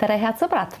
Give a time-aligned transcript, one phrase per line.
[0.00, 0.76] tere, head sõbrad.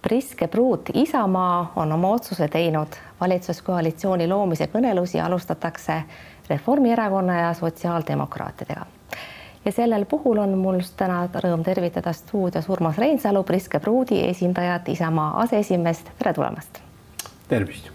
[0.00, 6.02] Priske Pruut Isamaa on oma otsuse teinud, valitsuskoalitsiooni loomise kõnelusi alustatakse
[6.48, 8.86] Reformierakonna ja sotsiaaldemokraatidega.
[9.64, 15.40] ja sellel puhul on mul täna rõõm tervitada stuudios Urmas Reinsalu, Priske Pruudi esindajat, Isamaa
[15.42, 16.80] aseesimeest, tere tulemast.
[17.48, 17.90] tervist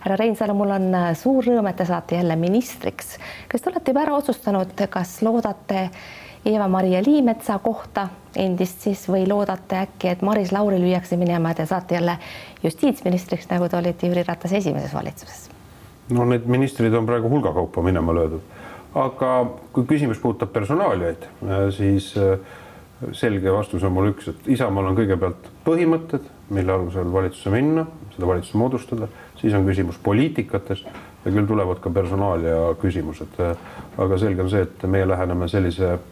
[0.00, 3.18] härra Reinsalu, mul on suur rõõm, et te saate jälle ministriks.
[3.48, 5.90] kas te olete juba ära otsustanud, kas loodate
[6.46, 11.66] Eva-Maria Liimetsa kohta endist siis või loodate äkki, et Maris Lauri lüüakse minema ja te
[11.66, 12.18] saate jälle
[12.62, 15.48] justiitsministriks, nagu te olite Jüri Ratase esimeses valitsuses?
[16.14, 18.44] no need ministrid on praegu hulga kaupa minema löödud,
[18.94, 19.32] aga
[19.74, 21.26] kui küsimus puudutab personaaliaid,
[21.74, 22.38] siis äh,
[23.12, 28.30] selge vastus on mul üks, et Isamaal on kõigepealt põhimõtted, mille alusel valitsusse minna, seda
[28.30, 29.10] valitsust moodustada,
[29.40, 33.34] siis on küsimus poliitikates ja küll tulevad ka personaalia küsimused.
[33.98, 36.04] aga selge on see, et meie läheneme sellise äh,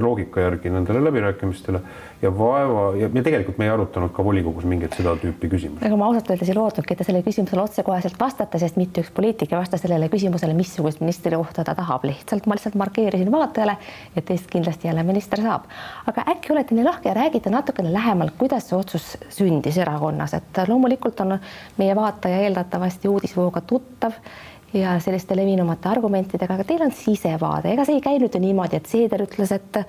[0.00, 1.80] loogika järgi nendele läbirääkimistele
[2.22, 5.84] ja vaeva ja, ja tegelikult me ei arutanud ka volikogus mingeid seda tüüpi küsimusi.
[5.86, 9.10] ega ma ausalt öeldes ei lootnudki, et te sellele küsimusele otsekoheselt vastate, sest mitte üks
[9.14, 13.76] poliitik ei vasta sellele küsimusele, missugust ministri kohta ta tahab, lihtsalt ma lihtsalt markeerisin vaatajale,
[14.16, 15.66] et teist kindlasti jälle minister saab.
[16.06, 20.62] aga äkki olete nii lahke ja räägite natukene lähemalt, kuidas see otsus sündis erakonnas, et
[20.68, 21.38] loomulikult on
[21.78, 24.18] meie vaataja eeldatavasti uudisvooga tuttav
[24.72, 28.90] ja selliste levinumate argumentidega, aga teil on sisevaade, ega see ei käinud ju niimoodi, et
[28.90, 29.82] Seeder ütles, et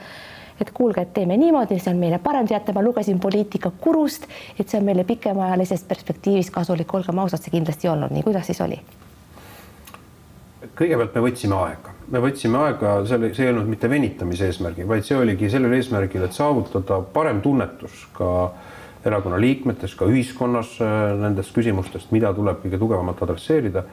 [0.61, 4.27] et kuulge, et teeme niimoodi, see on meile parem, teate, ma lugesin Poliitika kurust,
[4.59, 8.51] et see on meile pikemaajalisest perspektiivist kasulik, olgem ausad, see kindlasti ei olnud nii, kuidas
[8.51, 8.77] siis oli?
[10.77, 15.05] kõigepealt me võtsime aega, me võtsime aega, selle, see ei olnud mitte venitamise eesmärgil, vaid
[15.05, 18.29] see oligi sellel eesmärgil, et saavutada parem tunnetus ka
[19.05, 23.83] erakonna liikmetes, ka ühiskonnas äh, nendest küsimustest, mida tuleb kõige tugevamalt adresseerida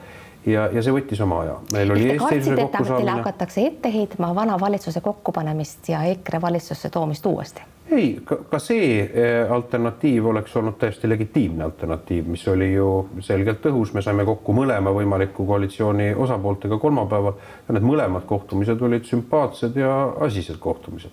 [0.45, 1.57] ja, ja see võttis oma aja.
[1.73, 3.11] meil oli eestseisuse kokkusaamine.
[3.11, 7.61] hakatakse ette heitma vana valitsuse kokkupanemist ja EKRE valitsusse toomist uuesti?
[7.91, 8.11] ei,
[8.49, 12.87] ka see äh, alternatiiv oleks olnud täiesti legitiimne alternatiiv, mis oli ju
[13.19, 17.35] selgelt õhus, me saime kokku mõlema võimaliku koalitsiooni osapooltega kolmapäeval
[17.67, 19.95] ja need mõlemad kohtumised olid sümpaatsed ja
[20.27, 21.11] asised kohtumised.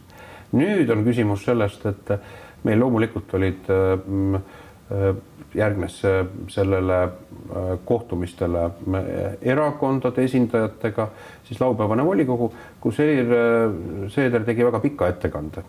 [0.52, 2.14] nüüd on küsimus sellest, et
[2.64, 5.10] meil loomulikult olid äh,
[5.54, 6.02] järgnes
[6.52, 8.66] sellele äh, kohtumistele
[9.42, 11.08] erakondade esindajatega,
[11.48, 12.50] siis laupäevane volikogu,
[12.80, 15.64] kus Helir äh, Seeder tegi väga pika ettekande.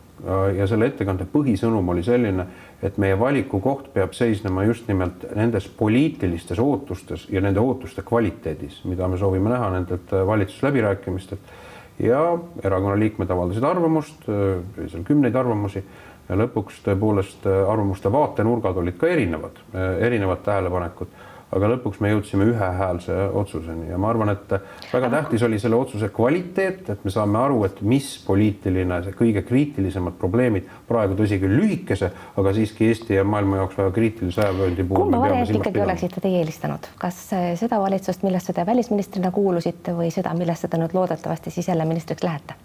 [0.58, 2.44] Ja selle ettekande põhisõnum oli selline,
[2.84, 9.08] et meie valikukoht peab seisnema just nimelt nendes poliitilistes ootustes ja nende ootuste kvaliteedis, mida
[9.08, 11.56] me soovime näha nendelt valitsusläbirääkimistelt.
[12.04, 12.20] Ja
[12.64, 15.84] erakonna liikmed avaldasid arvamust, seal kümneid arvamusi
[16.30, 21.18] ja lõpuks tõepoolest äh, arvamuste vaatenurgad olid ka erinevad, äh, erinevad tähelepanekud,
[21.50, 24.54] aga lõpuks me jõudsime ühehäälse otsuseni ja ma arvan, et
[24.92, 29.44] väga tähtis oli selle otsuse kvaliteet, et me saame aru, et mis poliitiline, see kõige
[29.48, 34.86] kriitilisemad probleemid praegu, tõsi küll, lühikese, aga siiski Eesti ja maailma jaoks väga kriitilise ajavööndi
[34.86, 35.08] puhul.
[35.10, 40.14] kumba varianti ikkagi oleksite teie eelistanud, kas äh, seda valitsust, millesse te välisministrina kuulusite või
[40.14, 42.62] seda, millesse te nüüd loodetavasti siis jälle ministriks lähete?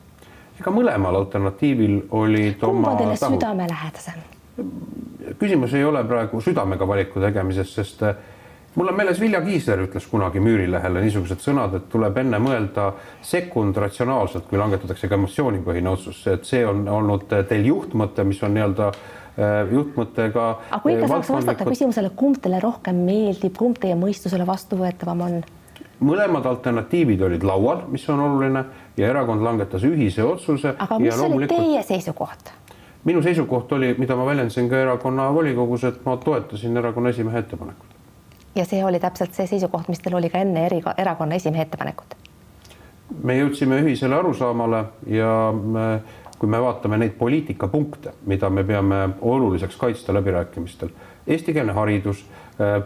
[0.61, 4.23] Ega mõlemal alternatiivil olid kumb on teile südamelähedasem?
[5.39, 8.15] küsimus ei ole praegu südamega valiku tegemises, sest eh,
[8.75, 12.93] mul on meeles Vilja Kiisler ütles kunagi Müürilehele niisugused sõnad, et tuleb enne mõelda
[13.25, 18.55] sekund ratsionaalselt, kui langetatakse ka emotsioonipõhine otsus, et see on olnud teil juhtmõte, mis on
[18.55, 20.47] nii-öelda eh, juhtmõttega.
[20.71, 25.39] aga kui ikka saaks vastata küsimusele, kumb teile rohkem meeldib, kumb teie mõistusele vastuvõetavam on?
[26.01, 28.65] Mõlemad alternatiivid olid laual, mis on oluline
[28.97, 30.75] ja erakond langetas ühise otsuse.
[30.79, 31.59] aga mis loomulikult...
[31.59, 32.53] oli teie seisukoht?
[33.05, 37.97] minu seisukoht oli, mida ma väljendasin ka erakonna volikogus, et ma toetasin erakonna esimehe ettepanekut.
[38.55, 42.17] ja see oli täpselt see seisukoht, mis teil oli ka enne eri, erakonna esimehe ettepanekut?
[43.23, 45.89] me jõudsime ühisele arusaamale ja me,
[46.39, 50.91] kui me vaatame neid poliitikapunkte, mida me peame oluliseks kaitsta läbirääkimistel,
[51.27, 52.25] eestikeelne haridus,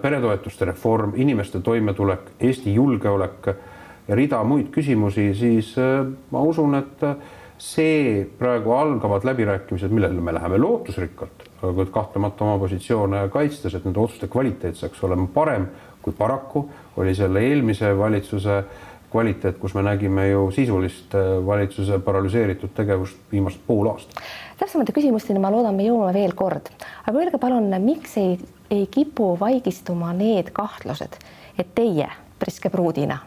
[0.02, 3.50] peretoetuste reform, inimeste toimetulek, Eesti julgeolek
[4.08, 7.16] ja rida muid küsimusi, siis äh, ma usun, et äh,
[7.58, 14.00] see praegu algavad läbirääkimised, millele me läheme lootusrikkalt, aga kahtlemata oma positsioone kaitstes, et nende
[14.00, 15.66] otsuste kvaliteet saaks olema parem,
[16.02, 18.62] kui paraku oli selle eelmise valitsuse
[19.10, 24.22] kvaliteet, kus me nägime ju sisulist äh, valitsuse paralüseeritud tegevust viimased pool aastat.
[24.58, 26.70] täpsemate küsimusteni ma loodan, me jõuame veel kord,
[27.06, 28.38] aga öelge palun, miks ei,
[28.70, 31.20] ei kipu vaigistuma need kahtlused,
[31.58, 33.18] et teie Priske Pruudina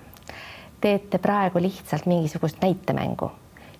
[0.82, 3.32] teete praegu lihtsalt mingisugust näitemängu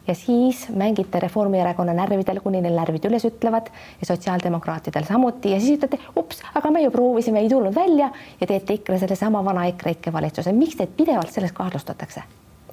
[0.08, 3.70] ja siis mängite Reformierakonna närvidel, kuni neil närvid üles ütlevad
[4.02, 8.10] ja sotsiaaldemokraatidel samuti ja siis ütlete, ups, aga me ju proovisime, ei tulnud välja
[8.42, 10.52] ja teete ikka sellesama vana EKREIKE valitsuse.
[10.52, 12.24] miks teid pidevalt selles kahtlustatakse,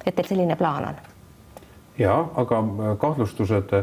[0.05, 1.01] et teil selline plaan on?
[1.99, 2.63] ja aga
[2.97, 3.73] kahtlustused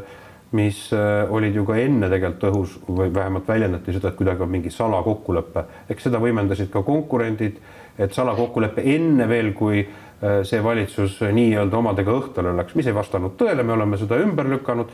[0.56, 4.52] mis äh, olid ju ka enne tegelikult õhus või vähemalt väljendati seda, et kuidagi on
[4.52, 7.58] mingi salakokkulepe, eks seda võimendasid ka konkurendid,
[7.98, 13.36] et salakokkulepe enne veel, kui äh, see valitsus nii-öelda omadega õhtule läks, mis ei vastanud
[13.40, 14.92] tõele, me oleme seda ümber lükanud.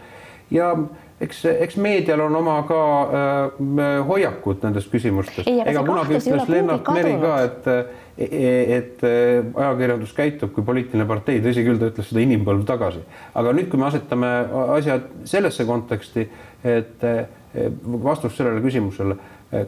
[0.53, 0.73] Ja
[1.23, 5.49] eks, eks meedial on oma ka äh, hoiakud nendes küsimustes.
[5.49, 7.69] ega kunagi ütles Lennart Meri ka, et,
[8.23, 13.05] et ajakirjandus käitub kui poliitiline partei, tõsi küll, ta ütles seda inimpõlv tagasi.
[13.35, 14.33] aga nüüd, kui me asetame
[14.79, 16.29] asjad sellesse konteksti,
[16.63, 17.09] et
[18.03, 19.17] vastus sellele küsimusele,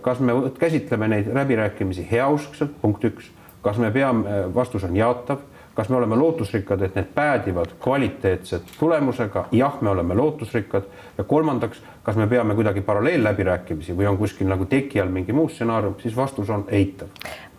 [0.02, 3.30] kas me käsitleme neid läbirääkimisi heauskselt, punkt üks,
[3.62, 5.42] kas me peame, vastus on jaatav
[5.74, 9.48] kas me oleme lootusrikkad, et need päädivad kvaliteetse tulemusega?
[9.52, 10.82] jah, me oleme lootusrikkad.
[11.18, 15.48] ja kolmandaks, kas me peame kuidagi paralleelläbirääkimisi või on kuskil nagu teki all mingi muu
[15.48, 17.08] stsenaarium, siis vastus on eitav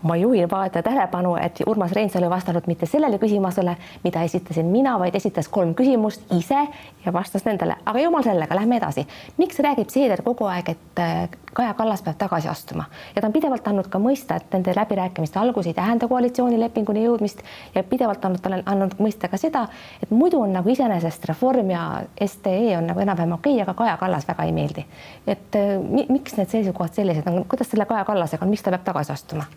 [0.06, 5.00] ma juhin vaataja tähelepanu, et Urmas Reinsalu ei vastanud mitte sellele küsimusele, mida esitasin mina,
[5.00, 6.68] vaid esitas kolm küsimust ise
[7.06, 9.08] ja vastas nendele, aga jumal sellega, lähme edasi.
[9.38, 12.86] miks räägib Seeder kogu aeg, et äh, Kaja Kallas peab tagasi astuma
[13.16, 17.42] ja ta on pidevalt andnud ka mõista, et nende läbirääkimiste algus ei tähenda koalitsioonilepinguni jõudmist
[17.76, 19.68] ja pidevalt andnud talle andnud mõista ka seda,
[20.04, 21.86] et muidu on nagu iseenesest Reform ja
[22.22, 24.86] SDE on nagu enam-vähem okei okay,, aga Kaja Kallas väga ei meeldi.
[25.28, 25.78] et äh,
[26.10, 29.50] miks need seisukohad sellised on, kuidas selle Kaja Kallasega on, miks ta peab tagasi astuma?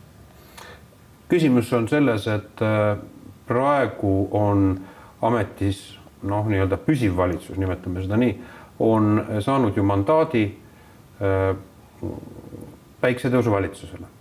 [1.28, 2.96] Küsimus on selles, et äh,
[3.48, 4.70] praegu on
[5.22, 5.82] ametis
[6.28, 8.34] noh, nii-öelda püsiv valitsus, nimetame seda nii,
[8.84, 11.50] on saanud ju mandaadi äh,
[13.00, 14.14] päiksetõusu valitsusele.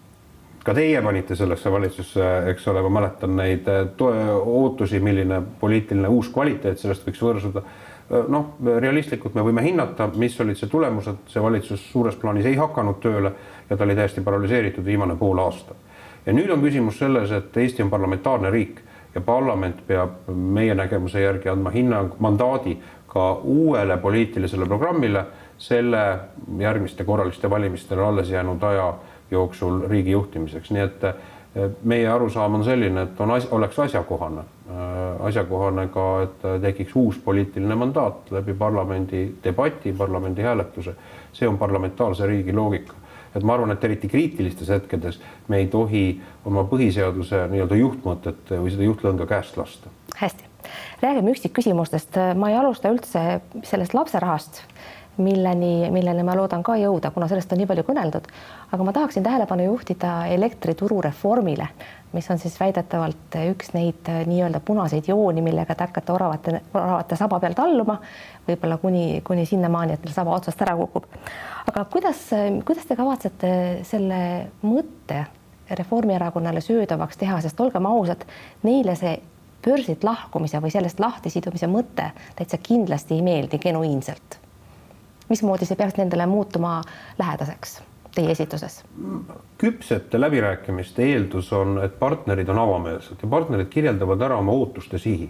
[0.68, 3.86] ka teie panite sellesse valitsusse, eks ole, ma mäletan neid äh,
[4.36, 7.64] ootusi, milline poliitiline uus kvaliteet sellest võiks võrsuda.
[8.32, 13.02] noh, realistlikult me võime hinnata, mis olid see tulemused, see valitsus suures plaanis ei hakanud
[13.04, 13.34] tööle
[13.70, 15.76] ja ta oli täiesti paralüseeritud viimane pool aastat
[16.28, 18.82] ja nüüd on küsimus selles, et Eesti on parlamentaarne riik
[19.16, 22.76] ja parlament peab meie nägemuse järgi andma hinnang, mandaadi
[23.08, 25.24] ka uuele poliitilisele programmile
[25.58, 26.04] selle
[26.60, 28.94] järgmiste korraliste valimistele alles jäänud aja
[29.32, 35.26] jooksul riigi juhtimiseks, nii et eh, meie arusaam on selline, et on, oleks asjakohane, eh,
[35.32, 40.96] asjakohane ka, et tekiks uus poliitiline mandaat läbi parlamendi debati, parlamendi hääletuse.
[41.34, 42.94] see on parlamentaarse riigi loogika
[43.38, 46.04] et ma arvan, et eriti kriitilistes hetkedes me ei tohi
[46.46, 49.94] oma põhiseaduse nii-öelda juhtmõtet või seda juhtlõnga käest lasta.
[50.18, 50.50] hästi,
[51.02, 53.28] räägime üksikküsimustest, ma ei alusta üldse
[53.64, 54.64] sellest lapserahast
[55.18, 58.28] milleni, milleni ma loodan ka jõuda, kuna sellest on nii palju kõneldud.
[58.72, 61.68] aga ma tahaksin tähelepanu juhtida elektrituru reformile,
[62.14, 67.40] mis on siis väidetavalt üks neid nii-öelda punaseid jooni, millega te hakkate oravate, oravate saba
[67.44, 67.98] peal talluma,
[68.48, 71.10] võib-olla kuni, kuni sinnamaani, et teil saba otsast ära kukub.
[71.68, 72.30] aga kuidas,
[72.66, 73.52] kuidas te kavatsete
[73.88, 74.22] selle
[74.64, 75.26] mõtte
[75.68, 78.24] Reformierakonnale söödavaks teha, sest olgem ausad,
[78.64, 79.18] neile see
[79.66, 84.40] börsilt lahkumise või sellest lahtisidumise mõte täitsa kindlasti ei meeldi genuiinselt
[85.30, 86.82] mismoodi see peaks nendele muutuma
[87.20, 87.82] lähedaseks
[88.18, 88.82] teie esituses?
[89.58, 95.30] küpsete läbirääkimiste eeldus on, et partnerid on avameelsed ja partnerid kirjeldavad ära oma ootuste sihi.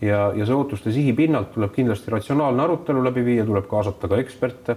[0.00, 4.20] ja, ja see ootuste sihi pinnalt tuleb kindlasti ratsionaalne arutelu läbi viia, tuleb kaasata ka
[4.24, 4.76] eksperte.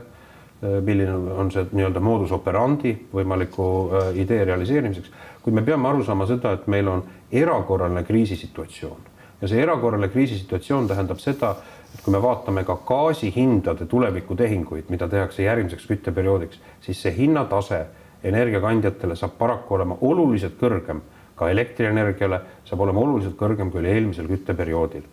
[0.59, 3.65] milline on see nii-öelda moodus operandi võimaliku
[3.95, 9.07] äh, idee realiseerimiseks, kuid me peame aru saama seda, et meil on erakorraline kriisisituatsioon
[9.41, 11.55] ja see erakorraline kriisisituatsioon tähendab seda,
[11.93, 17.85] et kui me vaatame ka gaasihindade tulevikutehinguid, mida tehakse järgmiseks kütteperioodiks, siis see hinnatase
[18.23, 21.01] energiakandjatele saab paraku olema oluliselt kõrgem,
[21.39, 25.07] ka elektrienergiale saab olema oluliselt kõrgem kui oli eelmisel kütteperioodil.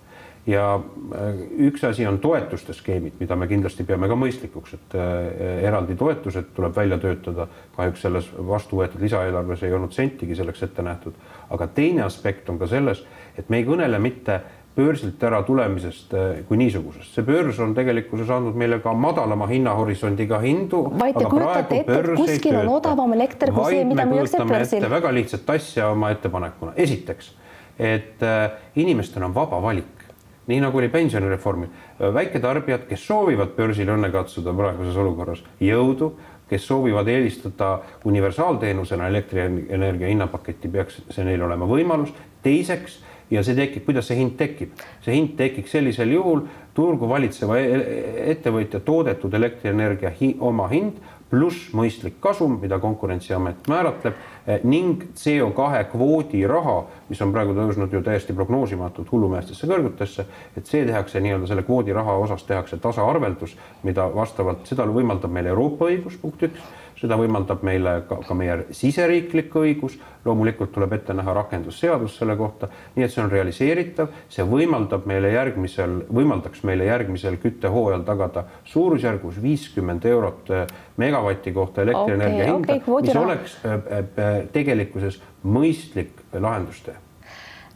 [0.47, 5.63] ja äh, üks asi on toetuste skeemid, mida me kindlasti peame ka mõistlikuks, et äh,
[5.67, 7.49] eraldi toetused tuleb välja töötada.
[7.77, 11.15] kahjuks selles vastu võetud lisaeelarves ei olnud sentigi selleks ette nähtud,
[11.51, 13.05] aga teine aspekt on ka selles,
[13.39, 14.41] et me ei kõnele mitte
[14.77, 17.15] börsilt ära tulemisest eh, kui niisugusest.
[17.17, 20.83] see börs on tegelikkuses andnud meile ka madalama hinnahorisondiga hindu.
[21.01, 24.89] vaid te kujutate ette, et kuskil on odavam elekter kui see, mida müüakse börsil.
[24.93, 26.77] väga lihtsat asja oma ettepanekuna.
[26.77, 27.33] esiteks,
[27.79, 30.07] et äh, inimestel on vaba valik,
[30.47, 31.73] nii nagu oli pensionireformil.
[32.21, 36.13] väiketarbijad, kes soovivad börsil õnne katsuda praeguses olukorras, jõudu
[36.47, 42.13] kes soovivad eelistada universaalteenusena elektrienergia hinnapaketti, peaks see neil olema võimalus.
[42.43, 44.73] teiseks ja see tekib, kuidas see hind tekib?
[45.05, 51.01] see hind tekiks sellisel juhul turgu valitseva e-, e-, ettevõtja toodetud elektrienergia hi oma hind
[51.31, 54.15] pluss mõistlik kasum, mida Konkurentsiamet määratleb
[54.47, 56.77] eh, ning CO2 kvoodi raha,
[57.09, 61.95] mis on praegu tõusnud ju täiesti prognoosimatult hullumeestesse kõrgutesse, et see tehakse nii-öelda selle kvoodi
[61.97, 67.63] raha osas tehakse tasaarveldus, mida vastavalt, seda võimaldab meil Euroopa õigus, punkt üks seda võimaldab
[67.67, 73.13] meile ka, ka meie siseriiklik õigus, loomulikult tuleb ette näha rakendusseadus selle kohta, nii et
[73.13, 80.53] see on realiseeritav, see võimaldab meile järgmisel, võimaldaks meile järgmisel küttehooajal tagada suurusjärgus viiskümmend eurot
[80.53, 86.97] eh, megavati kohta elektrienergia okay, hinda okay,, mis oleks eh, tegelikkuses mõistlik lahendustee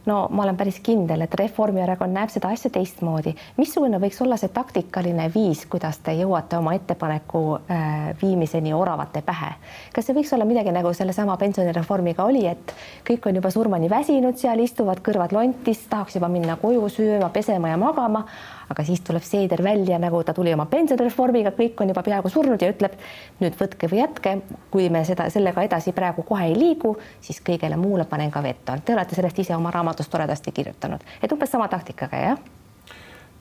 [0.05, 3.33] no ma olen päris kindel, et Reformierakond näeb seda asja teistmoodi.
[3.57, 9.53] missugune võiks olla see taktikaline viis, kuidas te jõuate oma ettepaneku äh, viimiseni oravate pähe?
[9.93, 12.75] kas see võiks olla midagi nagu sellesama pensionireformiga oli, et
[13.07, 17.73] kõik on juba surmani väsinud, seal istuvad kõrvad lontis, tahaks juba minna koju sööma, pesema
[17.73, 18.25] ja magama,
[18.71, 22.61] aga siis tuleb Seeder välja, nagu ta tuli oma pensionireformiga, kõik on juba peaaegu surnud
[22.61, 22.95] ja ütleb
[23.41, 24.37] nüüd võtke või jätke,
[24.71, 28.77] kui me seda, sellega edasi praegu kohe ei liigu, siis kõigele muule panen ka veto.
[28.85, 32.60] Te olete sellest ise oma raamatus toredasti kirjutanud, et umbes sama taktikaga, jah?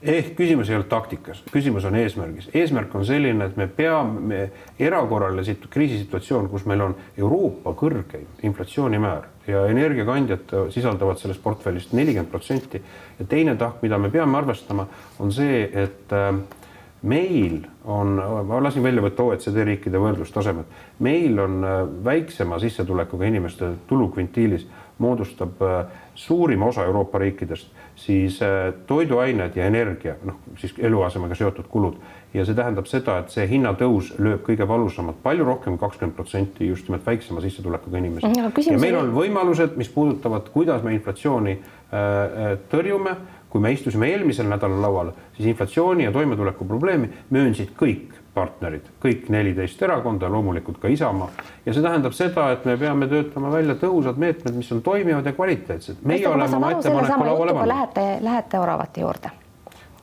[0.03, 2.49] Ehk küsimus ei ole taktikas, küsimus on eesmärgis.
[2.55, 4.41] eesmärk on selline, et me peame
[4.79, 12.31] erakorraline situ, kriisisituatsioon, kus meil on Euroopa kõrgeim inflatsioonimäär ja energiakandjad sisaldavad sellest portfellist nelikümmend
[12.31, 12.83] protsenti.
[13.19, 14.87] ja teine tahk, mida me peame arvestama,
[15.19, 16.35] on see, et äh,
[17.03, 18.17] meil on,
[18.47, 20.65] ma lasin välja võtta OECD riikide võrdlustasemed,
[20.99, 24.67] meil on äh, väiksema sissetulekuga inimeste tulukvintiilis
[25.01, 28.39] moodustab äh, suurima osa Euroopa riikidest, siis
[28.87, 31.99] toiduained ja energia, noh siis eluasemega seotud kulud
[32.35, 36.87] ja see tähendab seda, et see hinnatõus lööb kõige valusamalt, palju rohkem kakskümmend protsenti just
[36.89, 38.31] nimelt väiksema sissetulekuga inimesi.
[38.71, 43.17] ja meil on võimalused, mis puudutavad, kuidas me inflatsiooni äh, äh, tõrjume.
[43.51, 49.29] kui me istusime eelmisel nädalal laual, siis inflatsiooni ja toimetuleku probleemi möönsid kõik partnerid, kõik
[49.33, 51.29] neliteist erakonda, loomulikult ka Isamaa.
[51.67, 55.33] ja see tähendab seda, et me peame töötama välja tõhusad meetmed, mis on toimivad ja
[55.33, 56.05] kvaliteetsed.
[56.05, 57.69] meie oleme oma ettepaneku lauale pannud.
[57.75, 59.31] Lähete, lähete oravate juurde?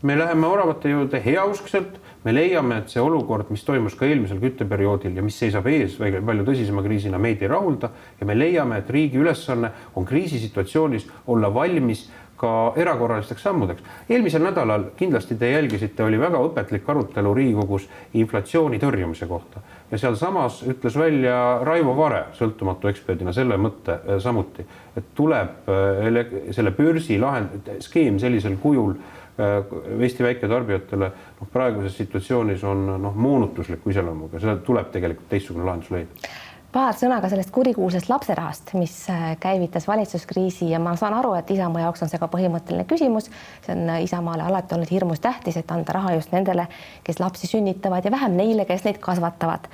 [0.02, 5.16] me läheme oravate juurde heauskselt me leiame, et see olukord, mis toimus ka eelmisel kütteperioodil
[5.16, 9.22] ja mis seisab ees palju tõsisema kriisina, meid ei rahulda ja me leiame, et riigi
[9.22, 13.84] ülesanne on kriisisituatsioonis olla valmis ka erakorralisteks sammudeks.
[14.10, 19.62] eelmisel nädalal kindlasti te jälgisite, oli väga õpetlik arutelu Riigikogus inflatsiooni tõrjumise kohta.
[19.92, 24.66] Ja sealsamas ütles välja Raivo Vare sõltumatu eksperdina selle mõtte äh, samuti,
[24.98, 28.98] et tuleb äh, selle börsi lahend, skeem sellisel kujul
[29.40, 35.92] Äh, Eesti väiketarbijatele noh, praeguses situatsioonis on noh, moonutusliku iseloomuga, seda tuleb tegelikult teistsugune lahendus
[35.94, 36.32] leida
[36.72, 41.52] paar sõna ka sellest kurikuulsast lapserahast, mis äh, käivitas valitsuskriisi ja ma saan aru, et
[41.52, 43.30] Isamaa jaoks on see ka põhimõtteline küsimus.
[43.66, 46.68] see on äh, Isamaale alati olnud hirmus tähtis, et anda raha just nendele,
[47.04, 49.70] kes lapsi sünnitavad ja vähem neile, kes neid kasvatavad.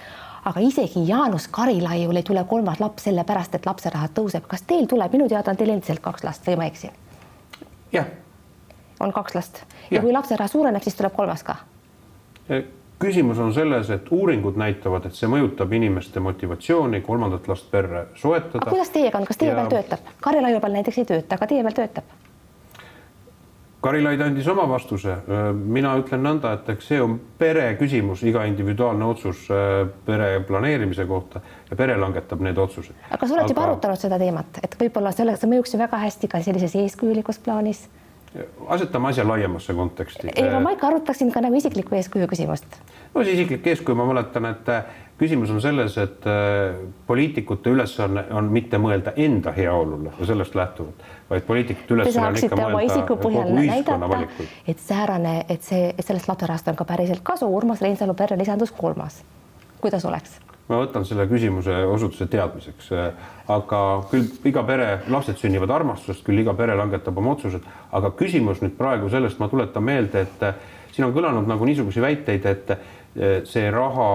[0.45, 4.47] aga isegi Jaanus Karilaiul ei tule kolmas laps sellepärast, et lapseraha tõuseb.
[4.47, 6.91] kas teil tuleb, minu teada on teil endiselt kaks last või ma eksin?
[7.91, 8.05] jah
[8.99, 11.55] on kaks last ja, ja kui lapse raha suureneb, siis tuleb kolmas ka?
[13.03, 18.69] Küsimus on selles, et uuringud näitavad, et see mõjutab inimeste motivatsiooni kolmandat last perre soetada.
[18.69, 19.57] kuidas teiega on, kas teie ja...
[19.59, 20.13] peal töötab?
[20.23, 22.13] Karilaiu peal näiteks ei tööta, aga teie peal töötab?
[23.83, 25.17] Karilaid andis oma vastuse,
[25.51, 29.41] mina ütlen nõnda, et eks see on pere küsimus, iga individuaalne otsus
[30.05, 32.95] pere planeerimise kohta ja pere langetab need otsused.
[33.09, 33.51] aga kas olete aga...
[33.51, 37.43] juba arutanud seda teemat, et võib-olla selle, see mõjuks ju väga hästi ka sellises eeskujulikus
[37.43, 37.83] plaanis
[38.67, 40.27] asetame asja laiemasse konteksti.
[40.35, 42.77] ei, ma ikka arutaksin ka nagu isikliku eeskuju küsimust.
[43.13, 44.85] no see isiklik eeskuju, ma mäletan, et äh,
[45.21, 51.05] küsimus on selles, et äh, poliitikute ülesanne on mitte mõelda enda heaolule ja sellest lähtuvalt,
[51.29, 53.33] vaid poliitikute ülesanne on ikka mõelda kogu
[53.65, 54.57] ühiskonna valikuid.
[54.67, 58.71] et säärane, et see, et sellest lapserahast on ka päriselt kasu, Urmas Reinsalu perre lisandus
[58.71, 59.21] kolmas.
[59.81, 60.42] kuidas oleks?
[60.69, 62.91] Ma võtan selle küsimuse osutuse teadmiseks,
[63.51, 63.79] aga
[64.11, 68.77] küll iga pere, lapsed sünnivad armastusest, küll iga pere langetab oma otsused, aga küsimus nüüd
[68.79, 74.07] praegu sellest, ma tuletan meelde, et siin on kõlanud nagu niisuguseid väiteid, et see raha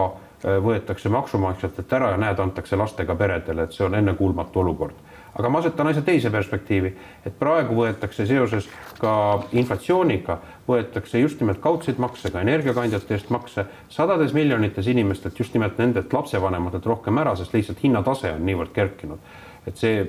[0.64, 5.07] võetakse maksumaksjatelt ära ja näed, antakse lastega peredele, et see on ennekuulmatu olukord
[5.38, 6.90] aga ma asetan asja teise perspektiivi,
[7.26, 8.66] et praegu võetakse seoses
[8.99, 9.12] ka
[9.54, 13.64] inflatsiooniga, võetakse just nimelt kaudseid makse, ka energiakandjate eest makse
[13.95, 19.37] sadades miljonites inimestelt, just nimelt nendelt lapsevanematelt rohkem ära, sest lihtsalt hinnatase on niivõrd kerkinud.
[19.68, 20.04] et see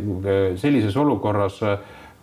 [0.58, 1.58] sellises olukorras,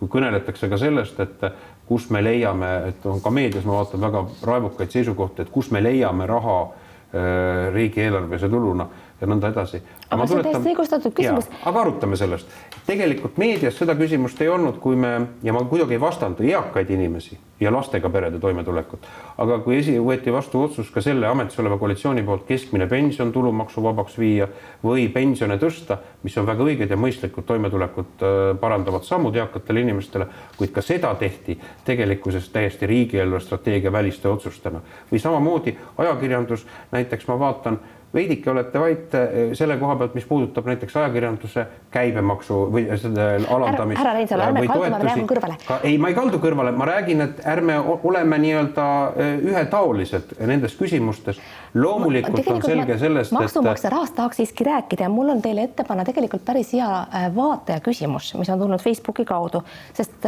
[0.01, 1.43] kõneletakse ka sellest, et
[1.87, 5.81] kus me leiame, et on ka meedias, ma vaatan väga raevukaid seisukohti, et kus me
[5.83, 8.87] leiame raha äh, riigieelarvelise tuluna
[9.21, 9.81] ja nõnda edasi.
[10.09, 11.49] aga see on täiesti õigustatud küsimus.
[11.65, 12.53] aga arutame sellest.
[12.85, 17.37] tegelikult meedias seda küsimust ei olnud, kui me ja ma kuidagi ei vastanda eakaid inimesi
[17.59, 19.07] ja lastega perede toimetulekut.
[19.37, 24.17] aga kui esi, võeti vastu otsus ka selle ametis oleva koalitsiooni poolt keskmine pension tulumaksuvabaks
[24.19, 24.47] viia
[24.83, 30.27] või pensione tõsta, mis on väga õiged ja mõistlikud toimetulekut äh, parandavad sammud eakatele inimestele,
[30.57, 34.81] kuid ka seda tehti tegelikkuses täiesti riigieelarve strateegia väliste otsustena
[35.11, 37.79] või samamoodi ajakirjandus, näiteks ma vaatan
[38.13, 43.99] veidike olete vait eh, selle koha pealt, mis puudutab näiteks ajakirjanduse käibemaksu või selle alandamist.
[43.99, 45.57] härra Reinsalu, ärme kaldu, ma räägin kõrvale.
[45.83, 51.41] ei, ma ei kaldu kõrvale, ma räägin, et ärme oleme nii-öelda eh, ühetaolised nendes küsimustes.
[51.73, 55.83] loomulikult on selge sellest, et maksumaksja rahast tahaks siiski rääkida ja mul on teile ette
[55.87, 60.25] panna tegelikult päris hea eh, vaataja küsimus, mis on tulnud Facebooki kaudu, sest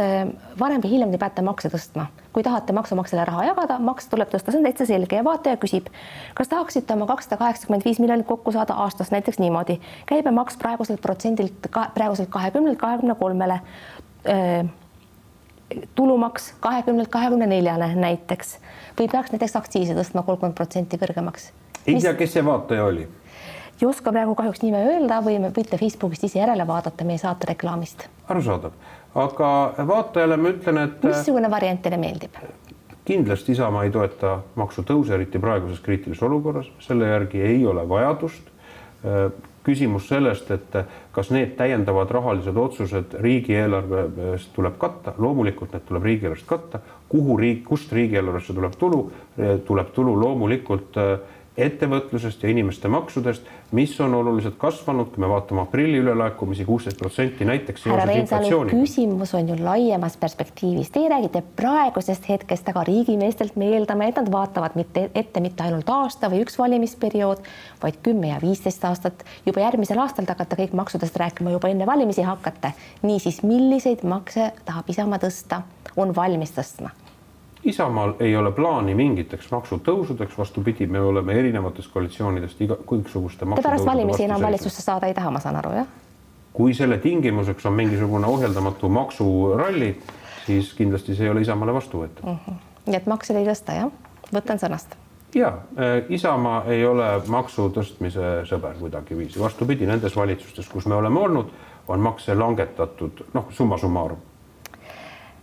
[0.60, 4.52] varem või hiljem te peate makse tõstma kui tahate maksumaksjale raha jagada, maks tuleb tõsta,
[4.52, 5.88] see on täitsa selge ja vaataja küsib,
[6.38, 11.70] kas tahaksite oma kakssada kaheksakümmend viis miljonit kokku saada aastas näiteks niimoodi, käibemaks praeguselt protsendilt,
[11.94, 13.60] praeguselt kahekümnelt kahekümne kolmele,
[15.94, 18.58] tulumaks kahekümnelt kahekümne neljale näiteks
[18.98, 21.50] või peaks näiteks aktsiise tõstma kolmkümmend protsenti kõrgemaks?
[21.86, 23.08] ei tea, kes see vaataja oli?
[23.80, 28.08] ei oska praegu kahjuks nime öelda või võite Facebookist ise järele vaadata meie saate reklaamist.
[28.28, 28.74] arusaadav
[29.14, 29.50] aga
[29.86, 31.02] vaatajale ma ütlen, et.
[31.04, 32.36] missugune variant teile meeldib?
[33.10, 38.50] kindlasti Isamaa ei toeta maksutõuse, eriti praeguses kriitilises olukorras, selle järgi ei ole vajadust.
[39.64, 40.76] küsimus sellest, et
[41.12, 47.64] kas need täiendavad rahalised otsused riigieelarvest tuleb katta, loomulikult need tuleb riigieelarvest katta, kuhu riik,
[47.64, 49.02] kust riigieelarvesse tuleb tulu,
[49.66, 50.96] tuleb tulu loomulikult
[51.64, 57.44] ettevõtlusest ja inimeste maksudest, mis on oluliselt kasvanud, kui me vaatame aprilli ülelaekumisi kuusteist protsenti
[57.44, 57.84] näiteks.
[57.86, 64.08] härra Reinsalu, küsimus on ju laiemas perspektiivis, teie räägite praegusest hetkest, aga riigimeestelt me eeldame,
[64.08, 67.44] et nad vaatavad mitte ette mitte ainult aasta või üks valimisperiood,
[67.82, 69.24] vaid kümme ja viisteist aastat.
[69.46, 72.72] juba järgmisel aastal te hakkate kõik maksudest rääkima, juba enne valimisi hakkate.
[73.02, 75.62] niisiis, milliseid makse tahab Isamaa tõsta,
[75.96, 76.90] on valmis tõstma?
[77.64, 83.84] Isamaal ei ole plaani mingiteks maksutõusudeks, vastupidi, me oleme erinevatest koalitsioonidest iga, kõiksuguste Te pärast
[83.86, 85.90] valimisi enam valitsusse saada ei taha, ma saan aru, jah?
[86.52, 89.90] kui selle tingimuseks on mingisugune ohjeldamatu maksuralli,
[90.46, 92.38] siis kindlasti see ei ole Isamaale vastuvõetav mm.
[92.46, 92.56] -hmm.
[92.86, 93.92] nii et makse ei tõsta, jah?
[94.34, 94.96] võtan sõnast.
[95.34, 101.20] ja äh, Isamaa ei ole maksu tõstmise sõber kuidagiviisi, vastupidi, nendes valitsustes, kus me oleme
[101.20, 101.52] olnud,
[101.88, 104.29] on makse langetatud, noh, summa summarum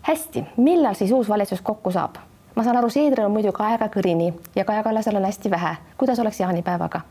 [0.07, 2.15] hästi, millal siis uus valitsus kokku saab?
[2.55, 5.75] ma saan aru, Seedril on muidugi aega kõrini ja Kaja Kallasel on hästi vähe.
[5.97, 7.01] kuidas oleks jaanipäevaga?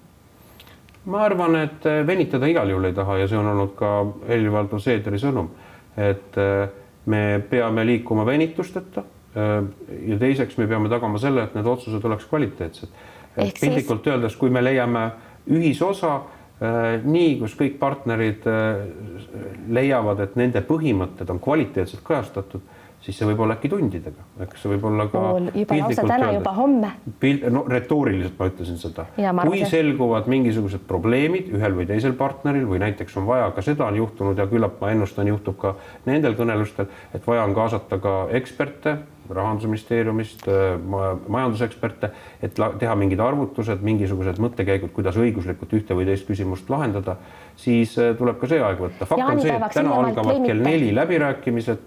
[1.05, 3.91] ma arvan, et venitada igal juhul ei taha ja see on olnud ka
[4.29, 5.51] Helir-Valdor Seederi sõnum,
[5.97, 6.69] et äh,
[7.07, 9.05] me peame liikuma venitusteta.
[9.37, 9.53] Äh,
[10.09, 12.89] ja teiseks me peame tagama selle, et need otsused oleks kvaliteetsed.
[13.37, 14.15] et piltlikult siis...
[14.15, 15.11] öeldes, kui me leiame
[15.47, 18.49] ühisosa äh, nii, kus kõik partnerid
[19.69, 22.75] leiavad, et nende põhimõtted on kvaliteetselt kajastatud
[23.07, 25.23] siis see võib olla äkki tundidega, eks see võib olla ka.
[25.55, 26.93] juba lausa täna, juba homme.
[27.55, 29.07] no retooriliselt ma ütlesin seda.
[29.47, 34.01] kui selguvad mingisugused probleemid ühel või teisel partneril või näiteks on vaja, ka seda on
[34.01, 35.77] juhtunud ja küllap ma ennustan, juhtub ka
[36.09, 40.45] nendel kõnelustel, et vaja on kaasata ka eksperte rahandusministeeriumist,
[40.87, 42.11] majanduseksperte,
[42.47, 47.17] et teha mingid arvutused, mingisugused mõttekäigud, kuidas õiguslikult ühte või teist küsimust lahendada,
[47.59, 49.09] siis äh, tuleb ka see aeg võtta.
[49.09, 51.83] fakt on see, et täna algavad kell neli läbirääkimised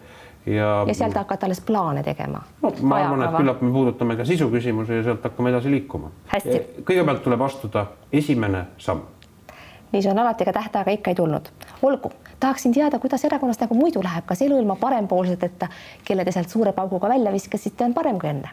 [0.46, 0.86] ja.
[0.88, 2.42] ja sealt hakata alles plaane tegema.
[2.62, 6.12] no ma arvan, et küllap me puudutame ka sisuküsimusi ja sealt hakkame edasi liikuma.
[6.86, 9.02] kõigepealt tuleb astuda esimene samm.
[9.92, 11.52] nii see on alati, aga tähtaega ikka ei tulnud.
[11.82, 15.68] olgu, tahaksin teada, kuidas erakonnas nagu muidu läheb, kas elu ilma parempoolseteta,
[16.06, 18.50] kelle te sealt suure pauguga välja viskasite, on parem kui enne?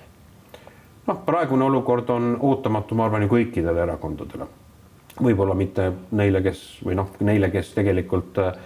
[1.07, 4.46] noh, praegune olukord on ootamatu, ma arvan ju kõikidele erakondadele.
[5.22, 8.59] võib-olla mitte neile, kes või noh, neile, kes tegelikult äh,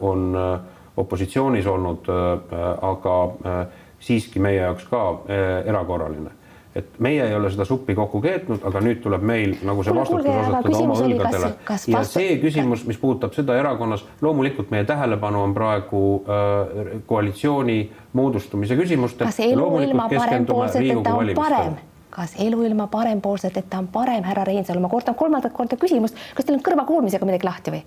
[0.00, 3.66] on äh, opositsioonis olnud, äh, aga äh,
[4.00, 6.30] siiski meie jaoks ka äh, erakorraline
[6.74, 10.26] et meie ei ole seda suppi kokku keetnud, aga nüüd tuleb meil nagu see vastutus
[10.26, 11.50] osutada oma õlgadele.
[11.92, 17.78] ja see küsimus, mis puudutab seda erakonnas, loomulikult meie tähelepanu on praegu äh, koalitsiooni
[18.18, 19.30] moodustumise küsimustel.
[19.30, 21.82] kas elu ilma parempoolseteta on parem?
[22.14, 26.58] kas elu ilma parempoolseteta on parem, härra Reinsalu, ma kordan kolmandat korda küsimust, kas teil
[26.58, 27.84] on kõrvakuulmisega midagi lahti või?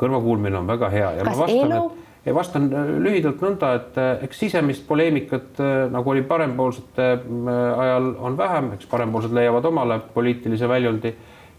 [0.00, 3.98] kõrvakuulmine on väga hea ja kas ma vastan et ja vastan äh, lühidalt nõnda, et
[3.98, 7.08] äh, eks sisemist poleemikat, äh, nagu oli parempoolsete
[7.76, 11.14] ajal, on vähem, eks parempoolsed leiavad omale poliitilise väljundi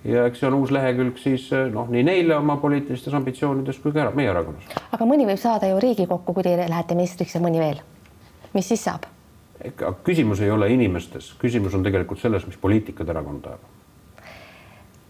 [0.05, 4.09] ja eks see on uus lehekülg siis noh, nii neile oma poliitilistes ambitsioonides kui ka
[4.17, 4.69] meie erakonnas.
[4.91, 7.81] aga mõni võib saada ju Riigikokku, kui teie lähete ministriks ja mõni veel.
[8.53, 9.09] mis siis saab?
[10.03, 13.67] küsimus ei ole inimestes, küsimus on tegelikult selles, mis poliitikat erakond ajab.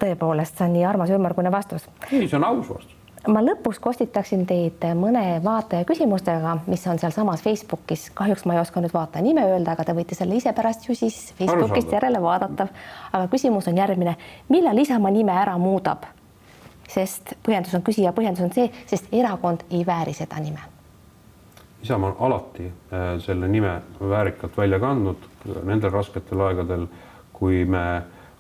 [0.04, 1.88] tõepoolest, see on nii armas ümmargune vastus.
[2.12, 7.44] ei, see on aus vastus ma lõpuks kostitaksin teid mõne vaataja küsimustega, mis on sealsamas
[7.46, 10.88] Facebookis, kahjuks ma ei oska nüüd vaataja nime öelda, aga te võite selle ise pärast
[10.90, 12.68] ju siis Facebookist järele vaadata.
[13.12, 14.16] aga küsimus on järgmine,
[14.50, 16.10] millal Isamaa nime ära muudab?
[16.92, 20.60] sest põhjendus on, küsija põhjendus on see, sest erakond ei vääri seda nime.
[21.84, 25.30] Isamaa on alati äh, selle nime väärikalt välja kandnud
[25.64, 26.88] nendel rasketel aegadel,
[27.34, 27.86] kui me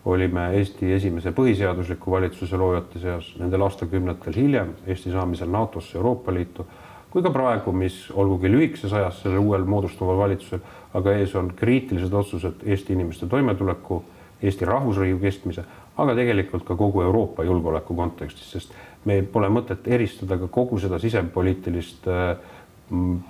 [0.06, 6.66] olime Eesti esimese põhiseadusliku valitsuse loojate seas nendel aastakümnetel hiljem Eesti saamisel NATO-sse, Euroopa Liitu,
[7.12, 10.64] kui ka praegu, mis olgugi lühikeses ajas sellel uuel moodustuval valitsusel,
[10.98, 14.02] aga ees on kriitilised otsused Eesti inimeste toimetuleku,
[14.42, 15.66] Eesti rahvusriigi kestmise,
[16.02, 18.74] aga tegelikult ka kogu Euroopa julgeoleku kontekstis, sest
[19.06, 22.34] meil pole mõtet eristada ka kogu seda sisepoliitilist äh,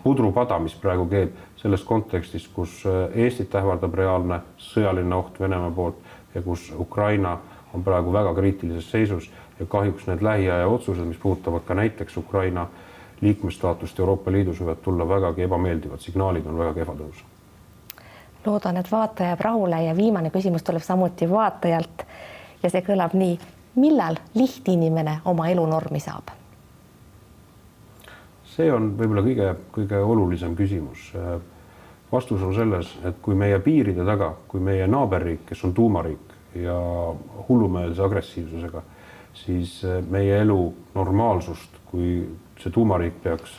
[0.03, 6.10] pudrupada, mis praegu käib selles kontekstis, kus äh, Eestit ähvardab reaalne sõjaline oht Venemaa poolt
[6.35, 7.37] ja kus Ukraina
[7.73, 12.67] on praegu väga kriitilises seisus ja kahjuks need lähiaja otsused, mis puudutavad ka näiteks Ukraina
[13.21, 17.23] liikmestaatust Euroopa Liidus, võivad tulla vägagi ebameeldivad signaalid on väga kehva tõus.
[18.45, 22.05] loodan, et vaataja jääb rahule ja viimane küsimus tuleb samuti vaatajalt
[22.63, 23.39] ja see kõlab nii,
[23.75, 26.33] millal lihtinimene oma elunormi saab?
[28.51, 31.11] see on võib-olla kõige, kõige olulisem küsimus.
[32.11, 36.75] Vastus on selles, et kui meie piiride taga, kui meie naaberriik, kes on tuumariik ja
[37.47, 38.83] hullumeelse agressiivsusega,
[39.33, 39.79] siis
[40.11, 40.59] meie elu
[40.95, 42.25] normaalsust, kui
[42.59, 43.55] see tuumariik peaks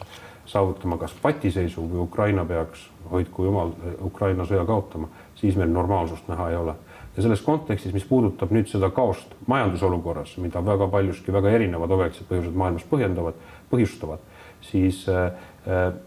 [0.53, 3.73] saavutama kas patiseisu või Ukraina peaks, hoidku jumal,
[4.05, 6.75] Ukraina sõja kaotama, siis meil normaalsust näha ei ole.
[7.17, 12.29] ja selles kontekstis, mis puudutab nüüd seda kaost majandusolukorras, mida väga paljuski väga erinevad objektiivsed
[12.29, 14.23] põhjused maailmas põhjendavad, põhjustavad
[14.62, 15.33] siis äh,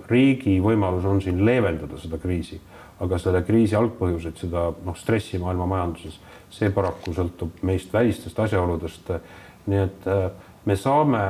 [0.10, 2.60] riigi võimalus on siin leevendada seda kriisi,
[3.00, 6.20] aga selle kriisi algpõhjuseid, seda noh, stressi maailma majanduses,
[6.52, 9.12] see paraku sõltub meist välistest asjaoludest.
[9.66, 10.30] nii et äh,
[10.66, 11.22] me saame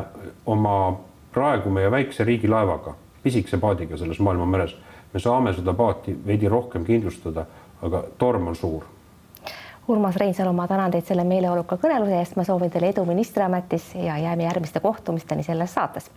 [0.46, 0.98] oma
[1.32, 4.76] praegu meie väikse riigilaevaga, pisikese paadiga selles maailma meres,
[5.14, 7.46] me saame seda paati veidi rohkem kindlustada,
[7.82, 8.84] aga torm on suur.
[9.88, 14.18] Urmas Reinsalu, ma tänan teid selle meeleoluka kõneluse eest, ma soovin teile edu ministriametis ja
[14.18, 16.10] jääme järgmiste kohtumisteni selles saates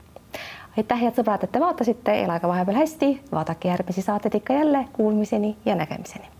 [0.79, 5.57] aitäh, head sõbrad, et te vaatasite, elage vahepeal hästi, vaadake järgmisi saateid ikka jälle, kuulmiseni
[5.64, 6.38] ja nägemiseni